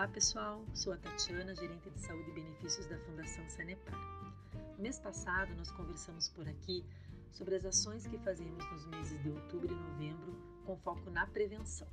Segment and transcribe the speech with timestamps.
[0.00, 3.94] Olá pessoal, sou a Tatiana, gerente de saúde e benefícios da Fundação Sanepar.
[4.74, 6.82] No mês passado nós conversamos por aqui
[7.30, 10.34] sobre as ações que fazemos nos meses de outubro e novembro
[10.64, 11.86] com foco na prevenção.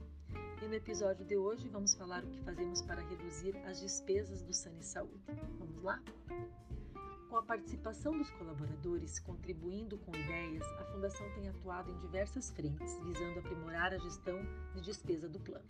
[0.64, 4.54] E no episódio de hoje vamos falar o que fazemos para reduzir as despesas do
[4.54, 5.26] Sane Saúde.
[5.60, 6.02] Vamos lá?
[7.38, 12.98] Com a participação dos colaboradores contribuindo com ideias, a Fundação tem atuado em diversas frentes,
[13.04, 14.40] visando aprimorar a gestão
[14.74, 15.64] de despesa do plano.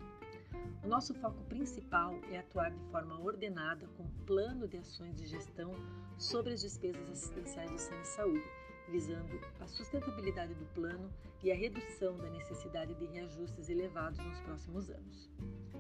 [0.82, 5.74] O nosso foco principal é atuar de forma ordenada com plano de ações de gestão
[6.18, 8.50] sobre as despesas assistenciais do Sane Saúde,
[8.90, 11.12] visando a sustentabilidade do plano
[11.44, 15.30] e a redução da necessidade de reajustes elevados nos próximos anos.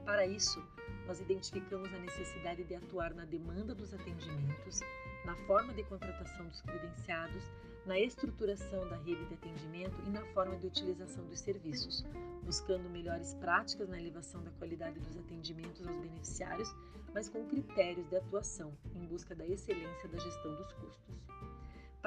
[0.05, 0.63] Para isso,
[1.05, 4.81] nós identificamos a necessidade de atuar na demanda dos atendimentos,
[5.25, 7.43] na forma de contratação dos credenciados,
[7.85, 12.05] na estruturação da rede de atendimento e na forma de utilização dos serviços,
[12.43, 16.73] buscando melhores práticas na elevação da qualidade dos atendimentos aos beneficiários,
[17.13, 21.17] mas com critérios de atuação em busca da excelência da gestão dos custos.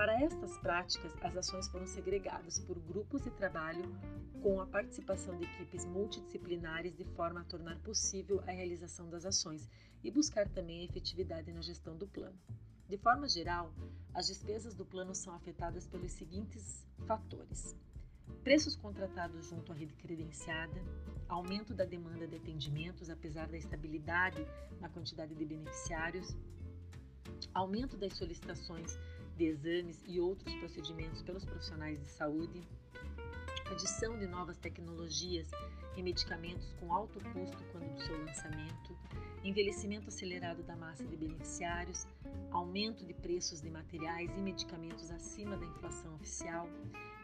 [0.01, 3.85] Para estas práticas, as ações foram segregadas por grupos de trabalho
[4.41, 9.69] com a participação de equipes multidisciplinares de forma a tornar possível a realização das ações
[10.03, 12.39] e buscar também a efetividade na gestão do plano.
[12.89, 13.75] De forma geral,
[14.15, 17.77] as despesas do plano são afetadas pelos seguintes fatores:
[18.43, 20.83] preços contratados junto à rede credenciada,
[21.29, 24.47] aumento da demanda de atendimentos, apesar da estabilidade
[24.81, 26.35] na quantidade de beneficiários,
[27.53, 28.99] aumento das solicitações
[29.41, 32.63] de exames e outros procedimentos pelos profissionais de saúde,
[33.71, 35.49] adição de novas tecnologias
[35.97, 38.97] e medicamentos com alto custo quando do seu lançamento,
[39.45, 42.07] envelhecimento acelerado da massa de beneficiários,
[42.51, 46.69] aumento de preços de materiais e medicamentos acima da inflação oficial,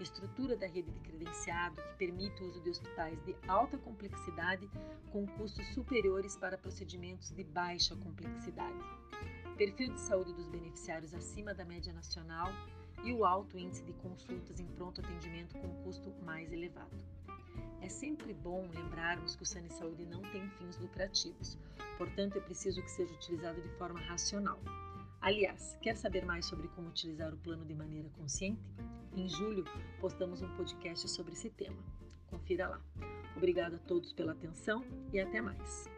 [0.00, 4.68] estrutura da rede de credenciado que permite o uso de hospitais de alta complexidade
[5.10, 8.78] com custos superiores para procedimentos de baixa complexidade,
[9.56, 12.52] perfil de saúde dos beneficiários acima da média nacional
[13.06, 16.90] e o alto índice de consultas em pronto atendimento com custo mais elevado.
[17.80, 21.56] É sempre bom lembrarmos que o Sane Saúde não tem fins lucrativos,
[21.96, 24.58] portanto é preciso que seja utilizado de forma racional.
[25.20, 28.60] Aliás, quer saber mais sobre como utilizar o plano de maneira consciente?
[29.14, 29.64] Em julho,
[30.00, 31.78] postamos um podcast sobre esse tema.
[32.26, 32.80] Confira lá.
[33.36, 35.88] Obrigada a todos pela atenção e até mais.